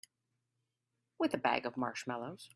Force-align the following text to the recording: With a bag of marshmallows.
With 1.19 1.35
a 1.35 1.37
bag 1.37 1.63
of 1.67 1.77
marshmallows. 1.77 2.49